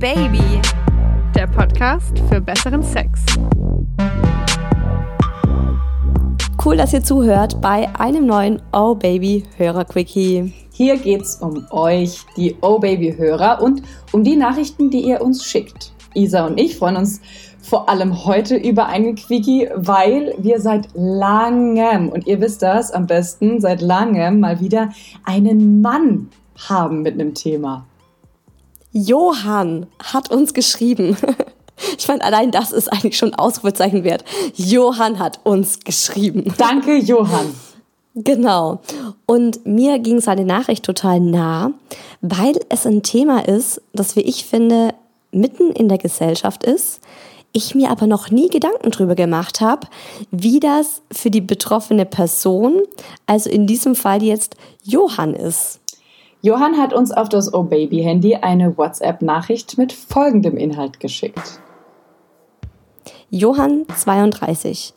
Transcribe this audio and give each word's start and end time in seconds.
Baby, 0.00 0.62
der 1.34 1.46
Podcast 1.46 2.18
für 2.30 2.40
besseren 2.40 2.82
Sex. 2.82 3.20
Cool, 6.64 6.78
dass 6.78 6.94
ihr 6.94 7.02
zuhört 7.02 7.60
bei 7.60 7.86
einem 7.98 8.24
neuen 8.24 8.62
Oh 8.72 8.94
Baby 8.94 9.42
Hörer 9.58 9.84
Quickie. 9.84 10.54
Hier 10.72 10.96
geht's 10.96 11.36
um 11.42 11.66
euch, 11.68 12.20
die 12.34 12.56
Oh 12.62 12.78
Baby 12.78 13.12
Hörer 13.12 13.60
und 13.60 13.82
um 14.12 14.24
die 14.24 14.36
Nachrichten, 14.36 14.88
die 14.88 15.02
ihr 15.02 15.20
uns 15.20 15.44
schickt. 15.44 15.92
Isa 16.14 16.46
und 16.46 16.58
ich 16.58 16.78
freuen 16.78 16.96
uns 16.96 17.20
vor 17.60 17.90
allem 17.90 18.24
heute 18.24 18.56
über 18.56 18.86
einen 18.86 19.16
Quickie, 19.16 19.68
weil 19.74 20.34
wir 20.38 20.62
seit 20.62 20.88
langem, 20.94 22.08
und 22.08 22.26
ihr 22.26 22.40
wisst 22.40 22.62
das 22.62 22.90
am 22.90 23.06
besten, 23.06 23.60
seit 23.60 23.82
langem 23.82 24.40
mal 24.40 24.60
wieder 24.60 24.88
einen 25.24 25.82
Mann 25.82 26.30
haben 26.56 27.02
mit 27.02 27.20
einem 27.20 27.34
Thema. 27.34 27.84
Johann 28.92 29.86
hat 30.02 30.30
uns 30.30 30.54
geschrieben. 30.54 31.16
Ich 31.98 32.08
meine, 32.08 32.22
allein 32.22 32.50
das 32.50 32.72
ist 32.72 32.88
eigentlich 32.92 33.16
schon 33.16 33.32
Ausrufezeichen 33.32 34.04
wert. 34.04 34.22
Johann 34.54 35.18
hat 35.18 35.40
uns 35.44 35.80
geschrieben. 35.80 36.52
Danke, 36.58 36.98
Johann. 36.98 37.54
Genau. 38.14 38.80
Und 39.24 39.64
mir 39.64 39.98
ging 39.98 40.20
seine 40.20 40.44
Nachricht 40.44 40.84
total 40.84 41.20
nah, 41.20 41.72
weil 42.20 42.60
es 42.68 42.86
ein 42.86 43.02
Thema 43.02 43.48
ist, 43.48 43.80
das, 43.94 44.14
wie 44.14 44.20
ich 44.20 44.44
finde, 44.44 44.92
mitten 45.32 45.70
in 45.72 45.88
der 45.88 45.96
Gesellschaft 45.96 46.64
ist, 46.64 47.00
ich 47.52 47.74
mir 47.74 47.90
aber 47.90 48.06
noch 48.06 48.30
nie 48.30 48.48
Gedanken 48.48 48.90
drüber 48.90 49.14
gemacht 49.14 49.60
habe, 49.60 49.86
wie 50.30 50.60
das 50.60 51.02
für 51.10 51.30
die 51.30 51.40
betroffene 51.40 52.06
Person, 52.06 52.82
also 53.26 53.50
in 53.50 53.66
diesem 53.66 53.94
Fall 53.94 54.22
jetzt 54.22 54.56
Johann 54.84 55.34
ist. 55.34 55.80
Johann 56.42 56.78
hat 56.78 56.94
uns 56.94 57.12
auf 57.12 57.28
das 57.28 57.52
Oh 57.52 57.64
Baby 57.64 58.02
Handy 58.02 58.36
eine 58.36 58.76
WhatsApp-Nachricht 58.78 59.76
mit 59.76 59.92
folgendem 59.92 60.56
Inhalt 60.56 60.98
geschickt. 60.98 61.60
Johann 63.28 63.84
32. 63.94 64.94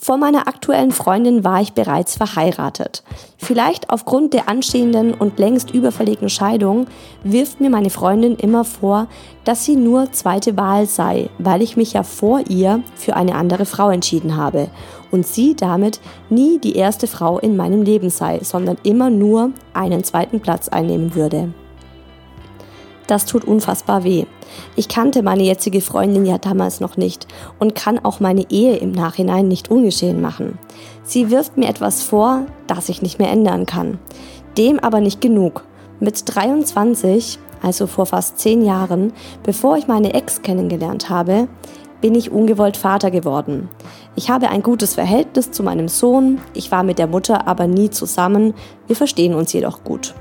Vor 0.00 0.16
meiner 0.16 0.46
aktuellen 0.46 0.92
Freundin 0.92 1.42
war 1.42 1.60
ich 1.60 1.72
bereits 1.72 2.16
verheiratet. 2.16 3.02
Vielleicht 3.36 3.90
aufgrund 3.90 4.32
der 4.32 4.48
anstehenden 4.48 5.12
und 5.12 5.40
längst 5.40 5.72
überverlegten 5.72 6.28
Scheidung 6.28 6.86
wirft 7.24 7.60
mir 7.60 7.68
meine 7.68 7.90
Freundin 7.90 8.36
immer 8.36 8.64
vor, 8.64 9.08
dass 9.42 9.64
sie 9.64 9.74
nur 9.74 10.12
zweite 10.12 10.56
Wahl 10.56 10.86
sei, 10.86 11.30
weil 11.38 11.62
ich 11.62 11.76
mich 11.76 11.94
ja 11.94 12.04
vor 12.04 12.42
ihr 12.48 12.84
für 12.94 13.16
eine 13.16 13.34
andere 13.34 13.64
Frau 13.64 13.90
entschieden 13.90 14.36
habe 14.36 14.68
und 15.10 15.26
sie 15.26 15.56
damit 15.56 15.98
nie 16.30 16.60
die 16.60 16.76
erste 16.76 17.08
Frau 17.08 17.40
in 17.40 17.56
meinem 17.56 17.82
Leben 17.82 18.08
sei, 18.08 18.38
sondern 18.40 18.78
immer 18.84 19.10
nur 19.10 19.50
einen 19.74 20.04
zweiten 20.04 20.38
Platz 20.38 20.68
einnehmen 20.68 21.16
würde. 21.16 21.52
Das 23.08 23.24
tut 23.24 23.44
unfassbar 23.44 24.04
weh. 24.04 24.26
Ich 24.76 24.88
kannte 24.88 25.22
meine 25.22 25.42
jetzige 25.42 25.80
Freundin 25.80 26.26
ja 26.26 26.36
damals 26.36 26.78
noch 26.78 26.98
nicht 26.98 27.26
und 27.58 27.74
kann 27.74 27.98
auch 27.98 28.20
meine 28.20 28.44
Ehe 28.50 28.76
im 28.76 28.92
Nachhinein 28.92 29.48
nicht 29.48 29.70
ungeschehen 29.70 30.20
machen. 30.20 30.58
Sie 31.02 31.30
wirft 31.30 31.56
mir 31.56 31.68
etwas 31.68 32.02
vor, 32.02 32.44
das 32.66 32.90
ich 32.90 33.00
nicht 33.00 33.18
mehr 33.18 33.30
ändern 33.30 33.64
kann. 33.64 33.98
Dem 34.58 34.78
aber 34.78 35.00
nicht 35.00 35.22
genug. 35.22 35.64
Mit 36.00 36.22
23, 36.26 37.38
also 37.62 37.86
vor 37.86 38.04
fast 38.04 38.38
zehn 38.38 38.62
Jahren, 38.62 39.14
bevor 39.42 39.78
ich 39.78 39.88
meine 39.88 40.12
Ex 40.12 40.42
kennengelernt 40.42 41.08
habe, 41.08 41.48
bin 42.02 42.14
ich 42.14 42.30
ungewollt 42.30 42.76
Vater 42.76 43.10
geworden. 43.10 43.70
Ich 44.16 44.28
habe 44.28 44.50
ein 44.50 44.62
gutes 44.62 44.94
Verhältnis 44.94 45.50
zu 45.50 45.62
meinem 45.62 45.88
Sohn, 45.88 46.40
ich 46.52 46.70
war 46.70 46.82
mit 46.82 46.98
der 46.98 47.06
Mutter 47.06 47.48
aber 47.48 47.66
nie 47.66 47.88
zusammen, 47.88 48.52
wir 48.86 48.96
verstehen 48.96 49.34
uns 49.34 49.52
jedoch 49.54 49.82
gut. 49.82 50.14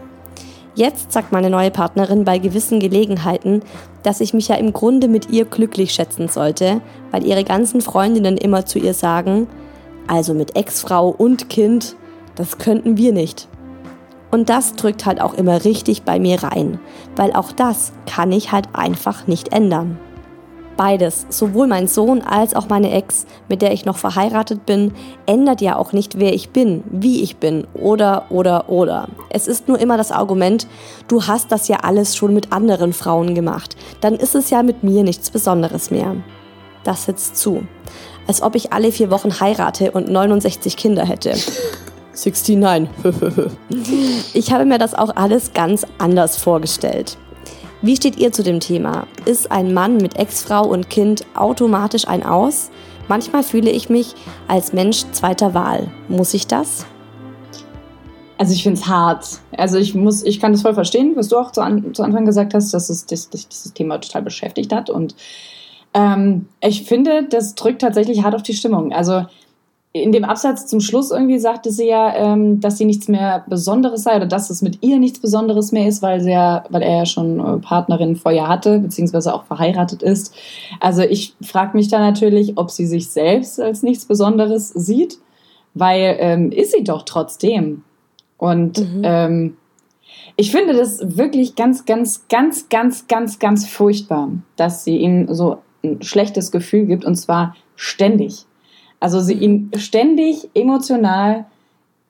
Jetzt 0.78 1.12
sagt 1.12 1.32
meine 1.32 1.50
neue 1.50 1.72
Partnerin 1.72 2.24
bei 2.24 2.38
gewissen 2.38 2.80
Gelegenheiten, 2.80 3.64
dass 4.04 4.22
ich 4.22 4.36
mich 4.36 4.48
ja 4.50 4.58
im 4.58 4.74
Grunde 4.74 5.08
mit 5.08 5.32
ihr 5.32 5.46
glücklich 5.46 5.92
schätzen 5.92 6.28
sollte, 6.28 6.82
weil 7.10 7.26
ihre 7.26 7.44
ganzen 7.44 7.82
Freundinnen 7.82 8.38
immer 8.38 8.64
zu 8.68 8.78
ihr 8.78 8.94
sagen, 8.94 9.48
also 10.06 10.36
mit 10.36 10.56
Ex-Frau 10.56 11.10
und 11.10 11.50
Kind, 11.50 11.96
das 12.36 12.60
könnten 12.60 12.96
wir 12.96 13.12
nicht. 13.12 13.48
Und 14.30 14.50
das 14.50 14.74
drückt 14.74 15.08
halt 15.08 15.20
auch 15.20 15.34
immer 15.34 15.66
richtig 15.66 16.04
bei 16.04 16.20
mir 16.20 16.44
rein, 16.44 16.80
weil 17.16 17.34
auch 17.34 17.52
das 17.52 17.92
kann 18.06 18.32
ich 18.32 18.52
halt 18.52 18.68
einfach 18.74 19.26
nicht 19.26 19.54
ändern. 19.54 19.98
Beides, 20.78 21.26
sowohl 21.30 21.66
mein 21.66 21.88
Sohn 21.88 22.22
als 22.22 22.54
auch 22.54 22.70
meine 22.70 22.92
Ex, 22.92 23.26
mit 23.50 23.64
der 23.64 23.74
ich 23.74 23.86
noch 23.86 23.98
verheiratet 23.98 24.68
bin, 24.68 24.94
ändert 25.26 25.60
ja 25.60 25.76
auch 25.76 25.92
nicht, 25.92 26.20
wer 26.20 26.36
ich 26.36 26.52
bin, 26.52 26.84
wie 26.92 27.24
ich 27.24 27.38
bin 27.38 27.66
oder 27.74 28.26
oder 28.30 28.70
oder. 28.70 29.08
Es 29.30 29.48
ist 29.48 29.68
nur 29.68 29.80
immer 29.80 29.98
das 29.98 30.12
Argument, 30.12 30.68
du 31.08 31.24
hast 31.24 31.52
das 31.52 31.68
ja 31.68 31.78
alles 31.84 32.16
schon 32.16 32.34
mit 32.34 32.52
anderen 32.52 32.94
Frauen 32.94 33.36
gemacht, 33.36 33.76
dann 34.02 34.16
ist 34.16 34.36
es 34.36 34.50
ja 34.50 34.64
mit 34.64 34.84
mir 34.84 35.04
nichts 35.04 35.30
Besonderes 35.30 35.92
mehr. 35.92 36.16
Das 36.84 37.06
sitzt 37.06 37.38
zu. 37.38 37.64
Als 38.28 38.42
ob 38.42 38.56
ich 38.56 38.74
alle 38.74 38.92
vier 38.92 39.12
Wochen 39.12 39.40
heirate 39.40 39.92
und 39.92 40.10
69 40.10 40.78
Kinder 40.78 41.06
hätte. 41.06 41.36
69. 42.14 42.90
ich 44.34 44.52
habe 44.52 44.66
mir 44.66 44.78
das 44.78 44.94
auch 44.94 45.16
alles 45.16 45.54
ganz 45.54 45.86
anders 45.98 46.38
vorgestellt. 46.38 47.18
Wie 47.82 47.96
steht 47.96 48.18
ihr 48.18 48.32
zu 48.32 48.42
dem 48.42 48.60
Thema? 48.60 49.06
Ist 49.26 49.52
ein 49.52 49.74
Mann 49.74 49.98
mit 49.98 50.18
Ex-Frau 50.18 50.66
und 50.66 50.90
Kind 50.90 51.26
automatisch 51.36 52.08
ein 52.08 52.26
Aus? 52.26 52.72
Manchmal 53.08 53.44
fühle 53.44 53.70
ich 53.70 53.90
mich 53.90 54.16
als 54.48 54.74
Mensch 54.74 55.06
zweiter 55.12 55.54
Wahl. 55.54 55.92
Muss 56.08 56.34
ich 56.34 56.48
das? 56.48 56.86
Also 58.38 58.54
ich 58.54 58.64
finde 58.64 58.80
es 58.80 58.88
hart. 58.88 59.40
Also 59.58 59.78
ich 59.78 59.96
muss, 59.96 60.24
ich 60.24 60.40
kann 60.40 60.52
das 60.52 60.62
voll 60.62 60.74
verstehen, 60.74 61.14
was 61.16 61.30
du 61.30 61.38
auch 61.38 61.52
zu, 61.52 61.62
an, 61.62 61.94
zu 61.94 62.04
Anfang 62.04 62.26
gesagt 62.26 62.54
hast, 62.54 62.74
dass 62.74 62.90
es 62.90 63.06
das, 63.06 63.30
das, 63.30 63.48
dieses 63.48 63.74
Thema 63.74 63.98
total 63.98 64.22
beschäftigt 64.22 64.72
hat. 64.74 64.90
Und 64.90 65.16
ähm, 65.94 66.48
ich 66.62 66.84
finde, 66.84 67.28
das 67.28 67.56
drückt 67.56 67.82
tatsächlich 67.82 68.24
hart 68.24 68.36
auf 68.36 68.44
die 68.44 68.54
Stimmung. 68.54 68.94
Also 68.94 69.26
in 69.94 70.12
dem 70.12 70.26
Absatz 70.26 70.68
zum 70.68 70.80
Schluss 70.80 71.12
irgendwie 71.12 71.40
sagte 71.40 71.72
sie 71.72 71.88
ja, 71.88 72.14
ähm, 72.16 72.60
dass 72.60 72.78
sie 72.78 72.86
nichts 72.86 73.08
mehr 73.08 73.44
Besonderes 73.48 74.04
sei 74.04 74.18
oder 74.18 74.26
dass 74.26 74.50
es 74.50 74.62
mit 74.62 74.84
ihr 74.84 75.00
nichts 75.00 75.20
Besonderes 75.20 75.72
mehr 75.72 75.88
ist, 75.88 76.02
weil, 76.02 76.22
sie 76.22 76.32
ja, 76.32 76.66
weil 76.70 76.84
er 76.84 76.98
ja 76.98 77.06
schon 77.06 77.40
äh, 77.40 77.58
Partnerin 77.60 78.16
vorher 78.16 78.48
hatte, 78.48 78.80
beziehungsweise 78.80 79.34
auch 79.34 79.46
verheiratet 79.46 80.04
ist. 80.04 80.36
Also 80.80 81.02
ich 81.02 81.36
frage 81.42 81.76
mich 81.76 81.88
da 81.88 82.00
natürlich, 82.00 82.58
ob 82.58 82.70
sie 82.70 82.86
sich 82.86 83.10
selbst 83.10 83.60
als 83.60 83.82
nichts 83.82 84.06
Besonderes 84.06 84.70
sieht, 84.70 85.18
weil 85.74 86.18
ähm, 86.20 86.52
ist 86.52 86.74
sie 86.74 86.84
doch 86.84 87.04
trotzdem. 87.04 87.84
Und 88.38 88.80
mhm. 88.80 89.02
ähm, 89.04 89.58
ich 90.36 90.52
finde 90.52 90.74
das 90.74 91.18
wirklich 91.18 91.56
ganz, 91.56 91.86
ganz, 91.86 92.28
ganz, 92.28 92.70
ganz, 92.70 93.08
ganz, 93.08 93.40
ganz 93.40 93.68
furchtbar, 93.68 94.30
dass 94.56 94.84
sie 94.84 94.98
ihm 94.98 95.34
so 95.34 95.58
ein 95.84 96.02
schlechtes 96.02 96.52
Gefühl 96.52 96.86
gibt 96.86 97.06
und 97.06 97.16
zwar 97.16 97.56
ständig. 97.76 98.46
Also 99.00 99.20
sie 99.20 99.34
ihn 99.34 99.72
ständig 99.76 100.50
emotional, 100.54 101.46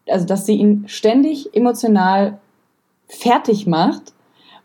also 0.08 0.26
dass 0.26 0.46
sie 0.46 0.56
ihn 0.56 0.86
ständig 0.88 1.54
emotional 1.56 2.40
fertig 3.08 3.68
macht 3.68 4.14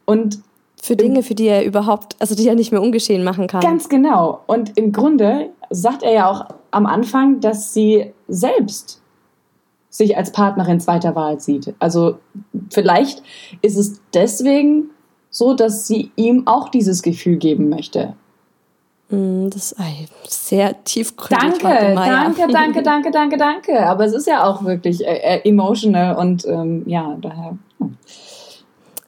und 0.05 0.41
für 0.81 0.97
Dinge, 0.97 1.23
für 1.23 1.37
die 1.37 1.47
er 1.47 1.65
überhaupt, 1.65 2.17
also 2.19 2.35
die 2.35 2.49
er 2.49 2.57
nicht 2.57 2.73
mehr 2.73 2.83
ungeschehen 2.83 3.23
machen 3.23 3.47
kann. 3.47 3.61
Ganz 3.61 3.89
genau. 3.89 4.41
Und 4.49 4.77
im 4.77 4.91
Grunde 4.91 5.51
sagt 5.71 6.03
er 6.03 6.13
ja 6.13 6.31
auch 6.31 6.47
am 6.73 6.87
Anfang, 6.87 7.39
dass 7.39 7.73
sie 7.73 8.13
selbst 8.27 9.02
sich 9.93 10.17
als 10.17 10.33
Partnerin 10.33 10.81
zweiter 10.81 11.15
Wahl 11.15 11.39
sieht. 11.39 11.75
Also 11.79 12.19
vielleicht 12.71 13.23
ist 13.61 13.77
es 13.77 14.01
deswegen 14.15 14.91
so, 15.29 15.55
dass 15.55 15.87
sie 15.87 16.11
ihm 16.17 16.47
auch 16.47 16.71
dieses 16.71 17.03
Gefühl 17.03 17.37
geben 17.37 17.69
möchte. 17.69 18.15
Mm, 19.11 19.51
das 19.51 19.73
ist 19.73 20.51
sehr 20.51 20.83
tiefgründig. 20.85 21.61
Danke, 21.61 21.95
danke, 21.95 22.53
danke, 22.53 22.83
danke, 22.83 23.11
danke, 23.11 23.37
danke. 23.37 23.87
Aber 23.87 24.07
es 24.07 24.15
ist 24.15 24.27
ja 24.27 24.45
auch 24.45 24.65
wirklich 24.65 25.07
äh, 25.07 25.37
äh, 25.37 25.49
emotional 25.49 26.17
und 26.17 26.47
ähm, 26.47 26.85
ja, 26.87 27.17
daher. 27.21 27.59
Hm. 27.79 27.99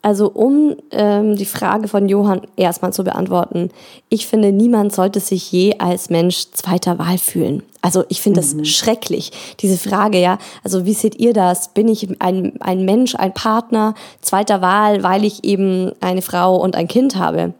Also 0.04 0.30
um 0.30 0.76
ähm, 0.90 1.34
die 1.34 1.46
Frage 1.46 1.88
von 1.88 2.10
Johann 2.10 2.42
erstmal 2.56 2.92
zu 2.92 3.04
beantworten, 3.04 3.70
ich 4.10 4.26
finde, 4.26 4.52
niemand 4.52 4.94
sollte 4.94 5.18
sich 5.18 5.50
je 5.50 5.78
als 5.78 6.10
Mensch 6.10 6.50
zweiter 6.52 6.98
Wahl 6.98 7.16
fühlen. 7.16 7.62
Also 7.80 8.04
ich 8.10 8.20
finde 8.20 8.42
mhm. 8.42 8.58
das 8.58 8.68
schrecklich, 8.68 9.32
diese 9.60 9.78
Frage, 9.78 10.20
ja. 10.20 10.36
Also 10.62 10.84
wie 10.84 10.92
seht 10.92 11.18
ihr 11.18 11.32
das? 11.32 11.68
Bin 11.68 11.88
ich 11.88 12.06
ein, 12.20 12.60
ein 12.60 12.84
Mensch, 12.84 13.14
ein 13.14 13.32
Partner 13.32 13.94
zweiter 14.20 14.60
Wahl, 14.60 15.02
weil 15.02 15.24
ich 15.24 15.42
eben 15.42 15.92
eine 16.02 16.20
Frau 16.20 16.56
und 16.56 16.76
ein 16.76 16.86
Kind 16.86 17.16
habe? 17.16 17.54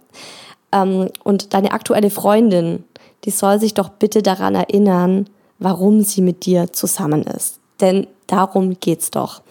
Ähm, 0.71 1.09
und 1.23 1.55
deine 1.55 1.73
aktuelle 1.73 2.11
Freundin, 2.11 2.85
die 3.25 3.31
soll 3.31 3.59
sich 3.59 3.73
doch 3.73 3.89
bitte 3.89 4.21
daran 4.21 4.55
erinnern, 4.55 5.31
warum 5.59 6.03
sie 6.03 6.21
mit 6.21 6.45
dir 6.45 6.75
zusammen 6.75 7.23
ist. 7.23 7.59
Denn 7.81 8.07
darum 8.27 8.79
geht's 8.81 9.11
doch. 9.11 9.43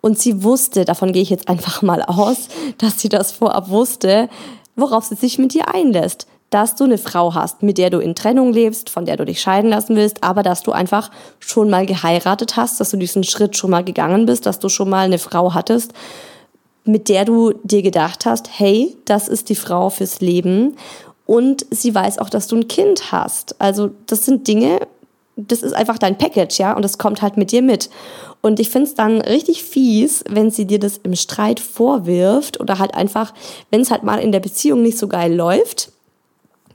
Und 0.00 0.18
sie 0.18 0.42
wusste, 0.42 0.84
davon 0.84 1.12
gehe 1.12 1.22
ich 1.22 1.30
jetzt 1.30 1.48
einfach 1.48 1.82
mal 1.82 2.02
aus, 2.02 2.48
dass 2.78 3.00
sie 3.00 3.08
das 3.08 3.32
vorab 3.32 3.68
wusste, 3.68 4.28
worauf 4.76 5.04
sie 5.04 5.14
sich 5.14 5.38
mit 5.38 5.54
dir 5.54 5.72
einlässt. 5.72 6.26
Dass 6.50 6.74
du 6.74 6.84
eine 6.84 6.98
Frau 6.98 7.34
hast, 7.34 7.62
mit 7.62 7.78
der 7.78 7.90
du 7.90 8.00
in 8.00 8.16
Trennung 8.16 8.52
lebst, 8.52 8.90
von 8.90 9.04
der 9.04 9.16
du 9.16 9.24
dich 9.24 9.40
scheiden 9.40 9.70
lassen 9.70 9.94
willst, 9.94 10.24
aber 10.24 10.42
dass 10.42 10.62
du 10.62 10.72
einfach 10.72 11.10
schon 11.38 11.70
mal 11.70 11.86
geheiratet 11.86 12.56
hast, 12.56 12.80
dass 12.80 12.90
du 12.90 12.96
diesen 12.96 13.22
Schritt 13.22 13.56
schon 13.56 13.70
mal 13.70 13.84
gegangen 13.84 14.26
bist, 14.26 14.46
dass 14.46 14.58
du 14.58 14.68
schon 14.68 14.90
mal 14.90 15.04
eine 15.04 15.18
Frau 15.18 15.54
hattest, 15.54 15.92
mit 16.84 17.08
der 17.08 17.24
du 17.24 17.52
dir 17.62 17.82
gedacht 17.82 18.26
hast, 18.26 18.50
hey, 18.58 18.96
das 19.04 19.28
ist 19.28 19.48
die 19.48 19.54
Frau 19.54 19.90
fürs 19.90 20.20
Leben 20.20 20.76
und 21.30 21.64
sie 21.70 21.94
weiß 21.94 22.18
auch, 22.18 22.28
dass 22.28 22.48
du 22.48 22.56
ein 22.56 22.66
Kind 22.66 23.12
hast. 23.12 23.60
Also 23.60 23.90
das 24.06 24.24
sind 24.24 24.48
Dinge, 24.48 24.80
das 25.48 25.62
ist 25.62 25.72
einfach 25.72 25.98
dein 25.98 26.18
Package, 26.18 26.58
ja, 26.58 26.72
und 26.74 26.82
das 26.82 26.98
kommt 26.98 27.22
halt 27.22 27.36
mit 27.36 27.52
dir 27.52 27.62
mit. 27.62 27.90
Und 28.42 28.58
ich 28.58 28.70
finde 28.70 28.88
es 28.88 28.94
dann 28.94 29.20
richtig 29.20 29.62
fies, 29.62 30.24
wenn 30.28 30.50
sie 30.50 30.66
dir 30.66 30.78
das 30.78 30.98
im 30.98 31.14
Streit 31.14 31.60
vorwirft 31.60 32.58
oder 32.58 32.78
halt 32.78 32.94
einfach, 32.94 33.34
wenn 33.70 33.82
es 33.82 33.90
halt 33.90 34.02
mal 34.02 34.18
in 34.18 34.32
der 34.32 34.40
Beziehung 34.40 34.82
nicht 34.82 34.98
so 34.98 35.08
geil 35.08 35.34
läuft, 35.34 35.92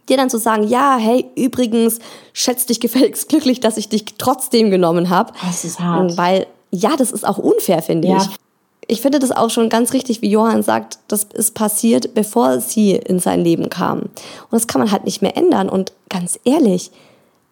dir 0.09 0.17
dann 0.17 0.29
zu 0.29 0.37
sagen, 0.37 0.67
ja, 0.67 0.97
hey, 0.97 1.25
übrigens, 1.35 1.99
schätz 2.33 2.65
dich 2.65 2.79
gefälligst 2.79 3.29
glücklich, 3.29 3.59
dass 3.59 3.77
ich 3.77 3.89
dich 3.89 4.05
trotzdem 4.17 4.69
genommen 4.69 5.09
habe. 5.09 5.33
Das 5.43 5.65
ist 5.65 5.79
hart. 5.79 6.17
Weil, 6.17 6.47
ja, 6.71 6.95
das 6.95 7.11
ist 7.11 7.25
auch 7.25 7.37
unfair, 7.37 7.81
finde 7.81 8.09
ja. 8.09 8.17
ich. 8.17 8.27
Ich 8.87 9.01
finde 9.01 9.17
das 9.17 9.31
auch 9.31 9.49
schon 9.49 9.69
ganz 9.69 9.93
richtig, 9.93 10.21
wie 10.21 10.29
Johann 10.29 10.61
sagt, 10.61 10.99
das 11.07 11.23
ist 11.23 11.55
passiert, 11.55 12.13
bevor 12.13 12.59
sie 12.59 12.91
in 12.91 13.17
sein 13.17 13.43
Leben 13.43 13.69
kam. 13.69 14.01
Und 14.01 14.11
das 14.51 14.67
kann 14.67 14.79
man 14.79 14.91
halt 14.91 15.05
nicht 15.05 15.23
mehr 15.23 15.35
ändern. 15.35 15.69
Und 15.69 15.93
ganz 16.07 16.39
ehrlich, 16.43 16.91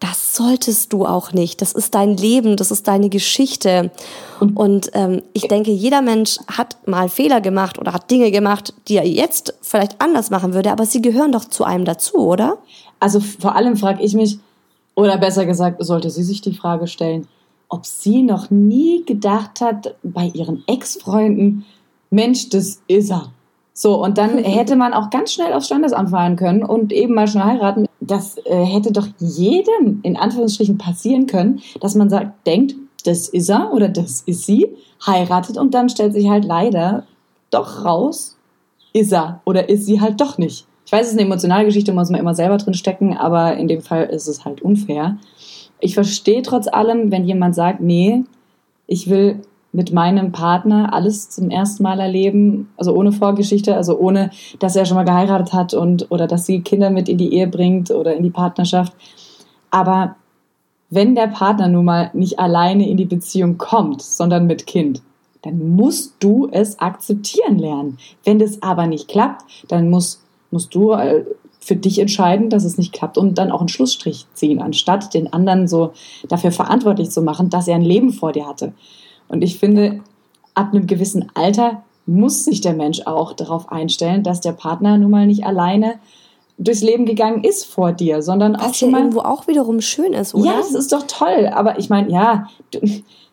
das 0.04 0.36
solltest 0.36 0.92
du 0.92 1.06
auch 1.06 1.32
nicht. 1.32 1.62
Das 1.62 1.72
ist 1.72 1.94
dein 1.94 2.18
Leben, 2.18 2.56
das 2.56 2.70
ist 2.70 2.88
deine 2.88 3.08
Geschichte. 3.08 3.90
Und, 4.54 4.90
ähm, 4.92 5.22
ich 5.32 5.48
denke, 5.48 5.70
jeder 5.70 6.02
Mensch 6.02 6.38
hat 6.46 6.76
mal 6.86 7.08
Fehler 7.08 7.40
gemacht 7.40 7.78
oder 7.78 7.94
hat 7.94 8.10
Dinge 8.10 8.30
gemacht, 8.30 8.74
die 8.86 8.96
er 8.96 9.08
jetzt 9.08 9.54
vielleicht 9.62 10.02
anders 10.02 10.28
machen 10.28 10.52
würde, 10.52 10.72
aber 10.72 10.84
sie 10.84 11.00
gehören 11.00 11.32
doch 11.32 11.46
zu 11.46 11.64
einem 11.64 11.86
dazu, 11.86 12.18
oder? 12.18 12.58
Also 13.00 13.18
vor 13.20 13.56
allem 13.56 13.78
frage 13.78 14.02
ich 14.02 14.12
mich, 14.12 14.38
oder 14.94 15.16
besser 15.16 15.46
gesagt, 15.46 15.82
sollte 15.82 16.10
sie 16.10 16.22
sich 16.22 16.42
die 16.42 16.54
Frage 16.54 16.86
stellen, 16.86 17.26
ob 17.70 17.86
sie 17.86 18.22
noch 18.22 18.50
nie 18.50 19.04
gedacht 19.06 19.62
hat 19.62 19.94
bei 20.02 20.26
ihren 20.26 20.64
Ex-Freunden, 20.66 21.64
Mensch, 22.10 22.50
das 22.50 22.82
ist 22.88 23.10
er. 23.10 23.32
So, 23.72 24.04
und 24.04 24.18
dann 24.18 24.36
hätte 24.44 24.76
man 24.76 24.92
auch 24.92 25.08
ganz 25.08 25.32
schnell 25.32 25.54
aufs 25.54 25.66
Standesamt 25.66 26.10
fahren 26.10 26.36
können 26.36 26.62
und 26.62 26.92
eben 26.92 27.14
mal 27.14 27.26
schnell 27.26 27.44
heiraten. 27.44 27.86
Das 28.06 28.36
äh, 28.44 28.64
hätte 28.64 28.92
doch 28.92 29.08
jedem 29.18 30.00
in 30.02 30.16
Anführungsstrichen 30.16 30.78
passieren 30.78 31.26
können, 31.26 31.60
dass 31.80 31.94
man 31.94 32.10
sagt, 32.10 32.46
denkt, 32.46 32.74
das 33.04 33.28
ist 33.28 33.48
er 33.48 33.72
oder 33.72 33.88
das 33.88 34.22
ist 34.22 34.44
sie, 34.46 34.68
heiratet 35.06 35.58
und 35.58 35.74
dann 35.74 35.88
stellt 35.88 36.14
sich 36.14 36.28
halt 36.28 36.44
leider 36.44 37.04
doch 37.50 37.84
raus, 37.84 38.36
ist 38.92 39.12
er 39.12 39.40
oder 39.44 39.68
ist 39.68 39.86
sie 39.86 40.00
halt 40.00 40.20
doch 40.20 40.38
nicht. 40.38 40.66
Ich 40.86 40.92
weiß, 40.92 41.06
es 41.06 41.12
ist 41.12 41.18
eine 41.18 41.26
emotionale 41.26 41.64
Geschichte, 41.64 41.92
muss 41.92 42.10
man 42.10 42.20
immer 42.20 42.34
selber 42.34 42.58
drin 42.58 42.74
stecken, 42.74 43.16
aber 43.16 43.56
in 43.56 43.68
dem 43.68 43.80
Fall 43.80 44.04
ist 44.04 44.28
es 44.28 44.44
halt 44.44 44.62
unfair. 44.62 45.18
Ich 45.80 45.94
verstehe 45.94 46.42
trotz 46.42 46.68
allem, 46.68 47.10
wenn 47.10 47.24
jemand 47.24 47.54
sagt, 47.54 47.80
nee, 47.80 48.24
ich 48.86 49.08
will 49.08 49.40
mit 49.74 49.92
meinem 49.92 50.30
Partner 50.30 50.94
alles 50.94 51.30
zum 51.30 51.50
ersten 51.50 51.82
Mal 51.82 51.98
erleben, 51.98 52.70
also 52.76 52.94
ohne 52.94 53.10
Vorgeschichte, 53.10 53.74
also 53.74 53.98
ohne, 53.98 54.30
dass 54.60 54.76
er 54.76 54.86
schon 54.86 54.96
mal 54.96 55.04
geheiratet 55.04 55.52
hat 55.52 55.74
und 55.74 56.10
oder 56.12 56.28
dass 56.28 56.46
sie 56.46 56.60
Kinder 56.60 56.90
mit 56.90 57.08
in 57.08 57.18
die 57.18 57.34
Ehe 57.34 57.48
bringt 57.48 57.90
oder 57.90 58.14
in 58.14 58.22
die 58.22 58.30
Partnerschaft. 58.30 58.92
Aber 59.72 60.14
wenn 60.90 61.16
der 61.16 61.26
Partner 61.26 61.66
nun 61.66 61.86
mal 61.86 62.10
nicht 62.14 62.38
alleine 62.38 62.88
in 62.88 62.96
die 62.96 63.04
Beziehung 63.04 63.58
kommt, 63.58 64.00
sondern 64.00 64.46
mit 64.46 64.68
Kind, 64.68 65.02
dann 65.42 65.74
musst 65.74 66.14
du 66.20 66.48
es 66.52 66.78
akzeptieren 66.78 67.58
lernen. 67.58 67.98
Wenn 68.22 68.38
das 68.38 68.62
aber 68.62 68.86
nicht 68.86 69.08
klappt, 69.08 69.42
dann 69.66 69.90
musst, 69.90 70.22
musst 70.52 70.72
du 70.72 70.92
äh, 70.92 71.24
für 71.58 71.74
dich 71.74 71.98
entscheiden, 71.98 72.48
dass 72.48 72.62
es 72.62 72.78
nicht 72.78 72.92
klappt 72.92 73.18
und 73.18 73.38
dann 73.38 73.50
auch 73.50 73.58
einen 73.58 73.68
Schlussstrich 73.68 74.26
ziehen, 74.34 74.62
anstatt 74.62 75.14
den 75.14 75.32
anderen 75.32 75.66
so 75.66 75.94
dafür 76.28 76.52
verantwortlich 76.52 77.10
zu 77.10 77.22
machen, 77.22 77.50
dass 77.50 77.66
er 77.66 77.74
ein 77.74 77.82
Leben 77.82 78.12
vor 78.12 78.30
dir 78.30 78.46
hatte. 78.46 78.72
Und 79.28 79.42
ich 79.42 79.58
finde, 79.58 80.00
ab 80.54 80.72
einem 80.72 80.86
gewissen 80.86 81.30
Alter 81.34 81.82
muss 82.06 82.44
sich 82.44 82.60
der 82.60 82.74
Mensch 82.74 83.02
auch 83.06 83.32
darauf 83.32 83.72
einstellen, 83.72 84.22
dass 84.22 84.40
der 84.40 84.52
Partner 84.52 84.98
nun 84.98 85.10
mal 85.10 85.26
nicht 85.26 85.44
alleine 85.44 85.94
durchs 86.58 86.82
Leben 86.82 87.04
gegangen 87.04 87.42
ist 87.42 87.64
vor 87.64 87.92
dir, 87.92 88.22
sondern 88.22 88.54
Was 88.54 88.62
auch 88.62 88.74
schon 88.74 88.90
ja 88.90 88.92
mal 88.92 89.00
irgendwo 89.00 89.20
auch 89.20 89.48
wiederum 89.48 89.80
schön 89.80 90.12
ist, 90.12 90.34
oder? 90.34 90.46
Ja, 90.46 90.56
das 90.58 90.74
ist 90.74 90.92
doch 90.92 91.04
toll. 91.06 91.50
Aber 91.52 91.78
ich 91.78 91.90
meine, 91.90 92.10
ja, 92.10 92.48
du, 92.70 92.78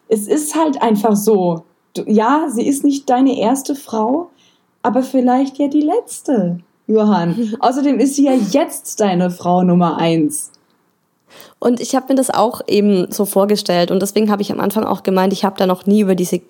es 0.07 0.27
ist 0.27 0.55
halt 0.55 0.81
einfach 0.81 1.15
so. 1.15 1.63
Du, 1.93 2.03
ja, 2.07 2.47
sie 2.49 2.65
ist 2.65 2.83
nicht 2.83 3.09
deine 3.09 3.37
erste 3.37 3.75
Frau, 3.75 4.29
aber 4.81 5.03
vielleicht 5.03 5.57
ja 5.59 5.67
die 5.67 5.81
letzte, 5.81 6.59
Johann. 6.87 7.55
Außerdem 7.59 7.99
ist 7.99 8.15
sie 8.15 8.25
ja 8.25 8.33
jetzt 8.33 8.99
deine 8.99 9.29
Frau 9.29 9.63
Nummer 9.63 9.97
eins. 9.97 10.51
Und 11.59 11.79
ich 11.79 11.95
habe 11.95 12.07
mir 12.09 12.15
das 12.15 12.29
auch 12.29 12.61
eben 12.67 13.11
so 13.11 13.25
vorgestellt 13.25 13.91
und 13.91 14.01
deswegen 14.01 14.31
habe 14.31 14.41
ich 14.41 14.51
am 14.51 14.59
Anfang 14.59 14.83
auch 14.83 15.03
gemeint, 15.03 15.33
ich 15.33 15.45
habe 15.45 15.57
da 15.57 15.65
noch 15.65 15.85
nie 15.85 16.01
über 16.01 16.15
diese 16.15 16.41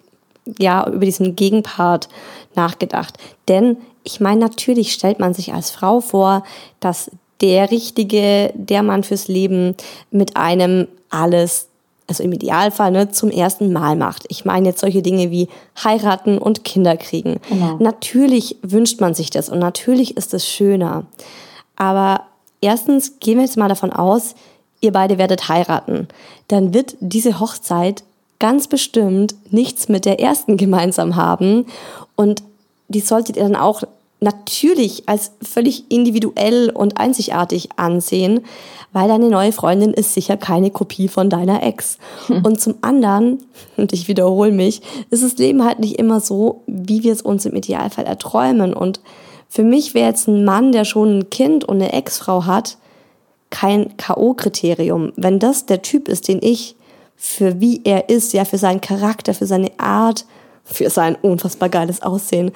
ja, 0.59 0.87
über 0.87 1.05
diesen 1.05 1.35
Gegenpart 1.35 2.09
nachgedacht. 2.55 3.17
Denn 3.47 3.77
ich 4.03 4.19
meine, 4.19 4.39
natürlich 4.39 4.93
stellt 4.93 5.19
man 5.19 5.33
sich 5.33 5.53
als 5.53 5.71
Frau 5.71 6.01
vor, 6.01 6.43
dass 6.79 7.11
der 7.41 7.71
Richtige, 7.71 8.51
der 8.55 8.83
Mann 8.83 9.03
fürs 9.03 9.27
Leben 9.27 9.75
mit 10.11 10.37
einem 10.37 10.87
alles, 11.09 11.67
also 12.07 12.23
im 12.23 12.33
Idealfall, 12.33 12.91
ne, 12.91 13.11
zum 13.11 13.29
ersten 13.29 13.73
Mal 13.73 13.95
macht. 13.95 14.25
Ich 14.29 14.45
meine 14.45 14.69
jetzt 14.69 14.81
solche 14.81 15.01
Dinge 15.01 15.31
wie 15.31 15.47
heiraten 15.83 16.37
und 16.37 16.63
Kinder 16.63 16.97
kriegen. 16.97 17.39
Genau. 17.49 17.77
Natürlich 17.79 18.57
wünscht 18.61 19.01
man 19.01 19.13
sich 19.13 19.29
das 19.29 19.49
und 19.49 19.59
natürlich 19.59 20.17
ist 20.17 20.33
es 20.33 20.47
schöner. 20.47 21.05
Aber 21.75 22.21
erstens 22.61 23.19
gehen 23.19 23.37
wir 23.37 23.45
jetzt 23.45 23.57
mal 23.57 23.69
davon 23.69 23.91
aus, 23.91 24.35
ihr 24.81 24.91
beide 24.91 25.17
werdet 25.17 25.47
heiraten, 25.47 26.07
dann 26.47 26.73
wird 26.73 26.95
diese 26.99 27.39
Hochzeit 27.39 28.03
ganz 28.39 28.67
bestimmt 28.67 29.35
nichts 29.51 29.87
mit 29.87 30.05
der 30.05 30.19
ersten 30.19 30.57
gemeinsam 30.57 31.15
haben 31.15 31.67
und 32.15 32.43
die 32.87 32.99
solltet 32.99 33.37
ihr 33.37 33.43
dann 33.43 33.55
auch 33.55 33.83
natürlich 34.19 35.03
als 35.07 35.31
völlig 35.41 35.89
individuell 35.89 36.69
und 36.69 36.97
einzigartig 36.97 37.69
ansehen, 37.77 38.41
weil 38.93 39.07
deine 39.07 39.29
neue 39.29 39.51
Freundin 39.51 39.93
ist 39.93 40.13
sicher 40.13 40.37
keine 40.37 40.69
Kopie 40.69 41.07
von 41.07 41.29
deiner 41.29 41.63
Ex. 41.63 41.97
Hm. 42.27 42.45
Und 42.45 42.61
zum 42.61 42.75
anderen, 42.81 43.39
und 43.77 43.93
ich 43.93 44.07
wiederhole 44.07 44.51
mich, 44.51 44.81
ist 45.09 45.23
das 45.23 45.37
Leben 45.37 45.65
halt 45.65 45.79
nicht 45.79 45.97
immer 45.97 46.19
so, 46.19 46.61
wie 46.67 47.03
wir 47.03 47.13
es 47.13 47.21
uns 47.21 47.45
im 47.45 47.55
Idealfall 47.55 48.05
erträumen. 48.05 48.73
Und 48.73 48.99
für 49.49 49.63
mich 49.63 49.93
wäre 49.93 50.09
jetzt 50.09 50.27
ein 50.27 50.45
Mann, 50.45 50.71
der 50.71 50.85
schon 50.85 51.19
ein 51.19 51.29
Kind 51.29 51.63
und 51.63 51.77
eine 51.77 51.93
Ex-Frau 51.93 52.45
hat, 52.45 52.77
kein 53.51 53.95
K.O.-Kriterium. 53.97 55.13
Wenn 55.15 55.37
das 55.37 55.67
der 55.67 55.83
Typ 55.83 56.07
ist, 56.07 56.27
den 56.27 56.39
ich 56.41 56.75
für 57.15 57.59
wie 57.61 57.81
er 57.83 58.09
ist, 58.09 58.33
ja, 58.33 58.45
für 58.45 58.57
seinen 58.57 58.81
Charakter, 58.81 59.35
für 59.35 59.45
seine 59.45 59.69
Art, 59.77 60.25
für 60.63 60.89
sein 60.89 61.15
unfassbar 61.21 61.69
geiles 61.69 62.01
Aussehen. 62.01 62.51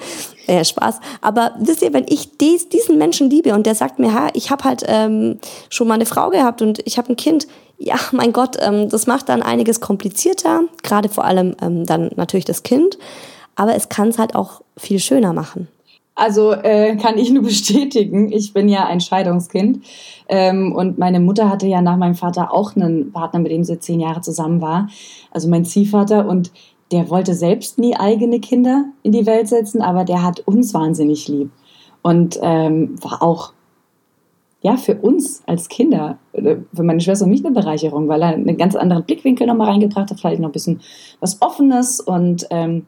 Äh, 0.46 0.64
Spaß. 0.64 1.00
Aber 1.20 1.54
wisst 1.58 1.82
ihr, 1.82 1.92
wenn 1.92 2.06
ich 2.08 2.36
dies, 2.38 2.68
diesen 2.68 2.98
Menschen 2.98 3.30
liebe 3.30 3.54
und 3.54 3.66
der 3.66 3.74
sagt 3.74 3.98
mir, 3.98 4.12
ha, 4.12 4.28
ich 4.34 4.50
habe 4.50 4.64
halt 4.64 4.84
ähm, 4.86 5.38
schon 5.68 5.88
mal 5.88 5.94
eine 5.94 6.06
Frau 6.06 6.30
gehabt 6.30 6.62
und 6.62 6.80
ich 6.84 6.98
habe 6.98 7.12
ein 7.12 7.16
Kind, 7.16 7.46
ja, 7.78 7.96
mein 8.12 8.32
Gott, 8.32 8.56
ähm, 8.60 8.88
das 8.88 9.06
macht 9.06 9.28
dann 9.28 9.42
einiges 9.42 9.80
komplizierter, 9.80 10.62
gerade 10.82 11.08
vor 11.08 11.24
allem 11.24 11.54
ähm, 11.60 11.86
dann 11.86 12.10
natürlich 12.16 12.44
das 12.44 12.62
Kind. 12.62 12.98
Aber 13.54 13.74
es 13.74 13.88
kann 13.88 14.08
es 14.08 14.18
halt 14.18 14.34
auch 14.34 14.62
viel 14.76 14.98
schöner 14.98 15.32
machen. 15.32 15.68
Also 16.16 16.52
äh, 16.52 16.96
kann 16.96 17.18
ich 17.18 17.30
nur 17.30 17.42
bestätigen, 17.44 18.32
ich 18.32 18.52
bin 18.52 18.68
ja 18.68 18.86
ein 18.86 19.00
Scheidungskind. 19.00 19.84
Ähm, 20.28 20.74
und 20.74 20.98
meine 20.98 21.20
Mutter 21.20 21.48
hatte 21.48 21.68
ja 21.68 21.82
nach 21.82 21.98
meinem 21.98 22.16
Vater 22.16 22.52
auch 22.52 22.74
einen 22.74 23.12
Partner, 23.12 23.38
mit 23.38 23.52
dem 23.52 23.62
sie 23.62 23.78
zehn 23.78 24.00
Jahre 24.00 24.22
zusammen 24.22 24.60
war, 24.60 24.88
also 25.30 25.48
mein 25.48 25.64
Ziehvater. 25.64 26.26
Und 26.26 26.50
der 26.90 27.10
wollte 27.10 27.34
selbst 27.34 27.78
nie 27.78 27.94
eigene 27.94 28.40
Kinder 28.40 28.86
in 29.02 29.12
die 29.12 29.26
Welt 29.26 29.48
setzen, 29.48 29.82
aber 29.82 30.04
der 30.04 30.22
hat 30.22 30.40
uns 30.40 30.72
wahnsinnig 30.72 31.28
lieb. 31.28 31.50
Und 32.02 32.38
ähm, 32.42 32.94
war 33.02 33.22
auch 33.22 33.52
ja 34.62 34.76
für 34.76 34.96
uns 34.96 35.42
als 35.46 35.68
Kinder, 35.68 36.18
für 36.32 36.82
meine 36.82 37.00
Schwester 37.00 37.24
und 37.24 37.30
mich 37.30 37.44
eine 37.44 37.54
Bereicherung, 37.54 38.08
weil 38.08 38.22
er 38.22 38.28
einen 38.28 38.56
ganz 38.56 38.74
anderen 38.74 39.04
Blickwinkel 39.04 39.46
nochmal 39.46 39.70
reingebracht 39.70 40.10
hat, 40.10 40.18
vielleicht 40.18 40.40
noch 40.40 40.48
ein 40.48 40.52
bisschen 40.52 40.80
was 41.20 41.42
Offenes 41.42 42.00
und 42.00 42.46
ähm, 42.50 42.86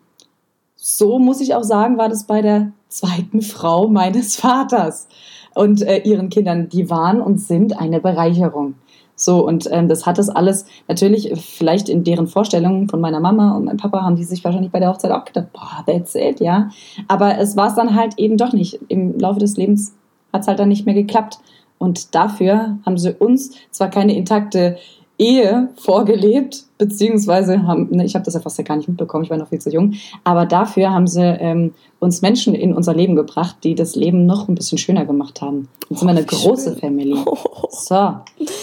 so 0.80 1.18
muss 1.18 1.40
ich 1.40 1.54
auch 1.54 1.64
sagen, 1.64 1.98
war 1.98 2.08
das 2.08 2.24
bei 2.24 2.40
der 2.40 2.70
zweiten 2.88 3.42
Frau 3.42 3.88
meines 3.88 4.36
Vaters 4.36 5.08
und 5.54 5.82
äh, 5.82 5.98
ihren 5.98 6.30
Kindern. 6.30 6.68
Die 6.68 6.88
waren 6.88 7.20
und 7.20 7.38
sind 7.38 7.78
eine 7.78 8.00
Bereicherung. 8.00 8.74
So, 9.16 9.44
und 9.44 9.68
ähm, 9.72 9.88
das 9.88 10.06
hat 10.06 10.16
das 10.18 10.28
alles 10.28 10.64
natürlich, 10.86 11.32
vielleicht 11.40 11.88
in 11.88 12.04
deren 12.04 12.28
Vorstellungen 12.28 12.88
von 12.88 13.00
meiner 13.00 13.18
Mama 13.18 13.56
und 13.56 13.64
meinem 13.64 13.76
Papa 13.76 14.02
haben 14.02 14.14
die 14.14 14.22
sich 14.22 14.44
wahrscheinlich 14.44 14.70
bei 14.70 14.78
der 14.78 14.90
Hochzeit 14.90 15.10
auch 15.10 15.24
gedacht, 15.24 15.52
boah, 15.52 15.84
that's 15.86 16.14
it, 16.14 16.38
ja. 16.38 16.70
Aber 17.08 17.36
es 17.38 17.56
war 17.56 17.66
es 17.66 17.74
dann 17.74 17.96
halt 17.96 18.14
eben 18.16 18.36
doch 18.36 18.52
nicht. 18.52 18.78
Im 18.86 19.18
Laufe 19.18 19.40
des 19.40 19.56
Lebens 19.56 19.96
hat 20.32 20.42
es 20.42 20.48
halt 20.48 20.60
dann 20.60 20.68
nicht 20.68 20.86
mehr 20.86 20.94
geklappt. 20.94 21.40
Und 21.78 22.14
dafür 22.14 22.78
haben 22.86 22.98
sie 22.98 23.12
uns 23.12 23.56
zwar 23.70 23.90
keine 23.90 24.14
intakte 24.14 24.76
Ehe 25.18 25.68
vorgelebt, 25.76 26.64
beziehungsweise 26.78 27.66
haben, 27.66 27.88
ne, 27.90 28.04
ich 28.04 28.14
habe 28.14 28.24
das 28.24 28.34
ja 28.34 28.40
fast 28.40 28.56
ja 28.56 28.64
gar 28.64 28.76
nicht 28.76 28.88
mitbekommen, 28.88 29.24
ich 29.24 29.30
war 29.30 29.36
noch 29.36 29.48
viel 29.48 29.60
zu 29.60 29.70
jung, 29.70 29.94
aber 30.24 30.46
dafür 30.46 30.90
haben 30.90 31.06
sie 31.06 31.22
ähm, 31.22 31.74
uns 31.98 32.22
Menschen 32.22 32.54
in 32.54 32.72
unser 32.72 32.94
Leben 32.94 33.16
gebracht, 33.16 33.56
die 33.64 33.74
das 33.74 33.96
Leben 33.96 34.26
noch 34.26 34.48
ein 34.48 34.54
bisschen 34.54 34.78
schöner 34.78 35.04
gemacht 35.04 35.42
haben. 35.42 35.68
Jetzt 35.90 36.00
sind 36.00 36.08
wir 36.08 36.12
eine 36.12 36.24
große 36.24 36.70
schön. 36.70 36.78
Family. 36.78 37.16
So, 37.70 37.94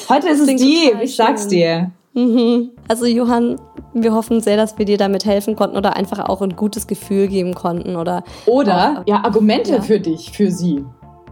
heute 0.09 0.27
ist 0.29 0.41
es 0.41 0.55
die, 0.55 0.91
ich 1.01 1.15
sag's 1.15 1.47
dir. 1.47 1.91
Mhm. 2.15 2.71
Also 2.87 3.05
Johann, 3.05 3.59
wir 3.93 4.13
hoffen 4.13 4.41
sehr, 4.41 4.55
dass 4.55 4.77
wir 4.77 4.85
dir 4.85 4.97
damit 4.97 5.25
helfen 5.25 5.55
konnten 5.55 5.75
oder 5.77 5.95
einfach 5.95 6.29
auch 6.29 6.41
ein 6.41 6.55
gutes 6.55 6.87
Gefühl 6.87 7.27
geben 7.27 7.53
konnten 7.53 7.97
oder 7.97 8.23
oder 8.45 9.01
auch, 9.01 9.07
ja 9.07 9.23
Argumente 9.23 9.73
ja. 9.73 9.81
für 9.81 9.99
dich, 9.99 10.31
für 10.31 10.49
sie, 10.49 10.83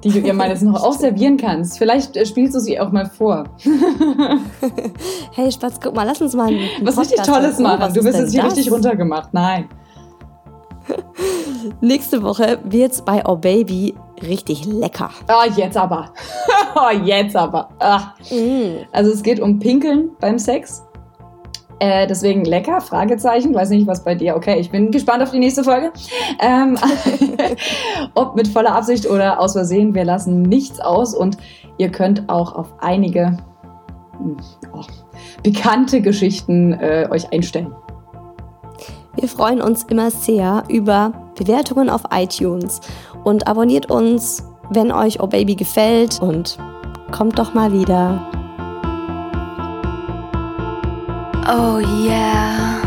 die 0.04 0.10
du 0.10 0.20
ihr 0.20 0.34
mal 0.34 0.50
jetzt 0.50 0.62
noch 0.62 0.84
auch 0.84 0.94
servieren 0.94 1.38
kannst. 1.38 1.78
Vielleicht 1.78 2.18
äh, 2.18 2.26
spielst 2.26 2.54
du 2.54 2.60
sie 2.60 2.80
auch 2.82 2.92
mal 2.92 3.06
vor. 3.06 3.46
hey 5.34 5.52
Spatz, 5.52 5.80
guck 5.82 5.96
mal, 5.96 6.04
lass 6.04 6.22
uns 6.22 6.36
mal 6.36 6.52
was 6.82 6.98
richtig 6.98 7.22
Tolles 7.22 7.60
machen. 7.60 7.90
Oh, 7.90 7.94
du 7.94 8.04
wirst 8.04 8.20
jetzt 8.20 8.32
hier 8.32 8.44
richtig 8.46 8.72
runtergemacht. 8.72 9.34
Nein. 9.34 9.68
Nächste 11.82 12.22
Woche 12.24 12.60
wird's 12.64 13.02
bei 13.02 13.24
Oh 13.26 13.36
Baby 13.36 13.96
richtig 14.22 14.66
lecker. 14.66 15.10
Ah, 15.28 15.44
oh, 15.46 15.52
jetzt 15.56 15.78
aber. 15.78 16.14
oh, 16.76 16.96
jetzt 17.04 17.36
aber. 17.36 17.70
Ah. 17.80 18.14
Mm. 18.30 18.86
Also 18.92 19.12
es 19.12 19.24
geht 19.24 19.40
um 19.40 19.60
Pinkeln 19.60 20.12
beim 20.20 20.38
Sex. 20.38 20.84
Äh, 21.80 22.08
deswegen 22.08 22.46
lecker, 22.46 22.80
Fragezeichen. 22.80 23.54
Weiß 23.54 23.70
nicht, 23.70 23.88
was 23.88 24.04
bei 24.04 24.16
dir. 24.16 24.36
Okay, 24.36 24.60
ich 24.60 24.70
bin 24.70 24.92
gespannt 24.92 25.24
auf 25.24 25.32
die 25.32 25.40
nächste 25.40 25.64
Folge. 25.64 25.92
Ähm, 26.40 26.78
ob 28.14 28.36
mit 28.36 28.48
voller 28.48 28.76
Absicht 28.76 29.10
oder 29.10 29.40
aus 29.40 29.54
Versehen, 29.54 29.94
wir 29.96 30.06
lassen 30.06 30.44
nichts 30.44 30.80
aus 30.80 31.14
und 31.16 31.38
ihr 31.78 31.90
könnt 31.90 32.30
auch 32.30 32.56
auf 32.56 32.74
einige 32.80 33.38
oh, 34.20 34.82
bekannte 35.44 36.02
Geschichten 36.02 36.74
äh, 36.74 37.08
euch 37.10 37.32
einstellen. 37.32 37.74
Wir 39.16 39.28
freuen 39.28 39.62
uns 39.62 39.84
immer 39.84 40.12
sehr 40.12 40.64
über 40.70 41.14
Bewertungen 41.36 41.90
auf 41.90 42.02
iTunes 42.12 42.82
und 43.24 43.48
abonniert 43.48 43.90
uns, 43.90 44.44
wenn 44.70 44.92
euch 44.92 45.20
Oh 45.20 45.28
Baby 45.28 45.56
gefällt 45.56 46.20
und 46.22 46.58
kommt 47.12 47.38
doch 47.38 47.54
mal 47.54 47.72
wieder. 47.72 48.28
Oh 51.46 51.80
yeah. 52.06 52.83